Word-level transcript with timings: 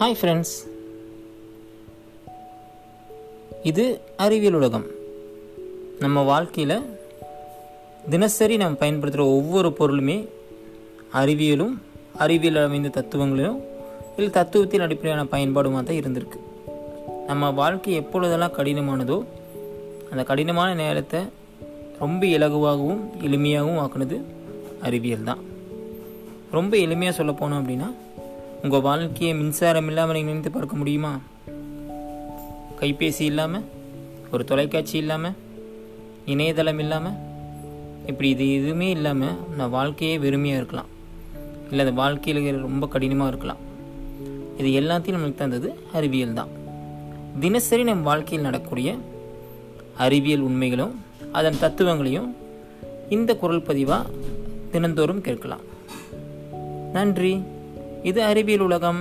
Hi 0.00 0.14
friends 0.20 0.52
இது 3.62 4.00
அறிவியல் 4.16 4.52
உலகம். 4.52 4.86
நம்ம 5.98 6.22
வாழ்க்கையில் 6.22 6.82
தினசரி 8.10 8.56
நம்ம 8.56 8.76
பயன்படுத்துகிற 8.76 9.30
ஒவ்வொரு 9.32 9.68
பொருளுமே 9.78 10.28
அறிவியலும் 11.14 11.74
அறிவியல் 12.16 12.64
அமைந்த 12.64 12.88
தத்துவங்களிலும் 12.88 13.60
இல்லை 14.16 14.30
தத்துவத்தின் 14.30 14.80
அடிப்படையான 14.80 15.26
பயன்பாடுமாக 15.30 15.82
தான் 15.82 16.00
இருந்திருக்கு. 16.00 16.40
நம்ம 17.26 17.50
வாழ்க்கை 17.50 17.94
எப்பொழுதெல்லாம் 17.94 18.56
கடினமானதோ 18.56 19.24
அந்த 20.10 20.22
கடினமான 20.22 20.74
நேரத்தை 20.74 21.20
ரொம்ப 21.98 22.26
இலகுவாகவும் 22.26 23.02
எளிமையாகவும் 23.20 23.82
ஆக்குனது 23.86 24.22
அறிவியல் 24.82 25.24
தான். 25.24 25.38
ரொம்ப 26.50 26.76
எளிமையாக 26.76 27.10
சொல்ல 27.10 27.32
போனோம் 27.32 27.60
அப்படின்னா 27.62 27.90
உங்கள் 28.64 28.80
வாழ்க்கையை 28.80 29.34
மின்சாரம் 29.34 29.88
இல்லாமல் 29.88 30.14
நீங்கள் 30.14 30.32
நினைத்து 30.32 30.50
பார்க்க 30.50 30.76
முடியுமா? 30.76 31.20
கைபேசி 32.80 33.20
இல்லாமல் 33.20 33.64
ஒரு 34.32 34.44
தொலைக்காட்சி 34.44 34.96
இல்லாமல் 34.96 35.36
இணையதளம் 36.26 36.78
இல்லாமல் 36.78 37.16
இப்படி 38.06 38.28
இது 38.28 38.52
எதுவுமே 38.52 38.90
இல்லாமல் 38.90 39.36
நான் 39.56 39.70
வாழ்க்கையே 39.70 40.18
வெறுமையாக 40.18 40.60
இருக்கலாம். 40.60 40.90
இல்லை 41.70 41.86
அந்த 41.86 41.96
வாழ்க்கையில் 42.00 42.60
ரொம்ப 42.60 42.86
கடினமாக 42.86 43.28
இருக்கலாம். 43.28 43.62
இது 44.58 44.68
எல்லாத்தையும் 44.80 45.16
நம்மளுக்கு 45.16 45.42
தந்தது 45.42 45.74
அறிவியல் 45.92 46.32
தான். 46.32 46.48
தினசரி 47.40 47.82
நம் 47.82 48.02
வாழ்க்கையில் 48.02 48.46
நடக்கக்கூடிய 48.46 48.94
அறிவியல் 49.96 50.40
உண்மைகளும் 50.40 51.00
அதன் 51.32 51.60
தத்துவங்களையும் 51.60 52.36
இந்த 53.08 53.36
குரல் 53.36 53.66
பதிவாக 53.68 54.10
தினந்தோறும் 54.70 55.20
கேட்கலாம். 55.20 55.64
நன்றி. 56.92 57.42
இது 58.02 58.22
அறிவியல் 58.22 58.60
உலகம். 58.60 59.00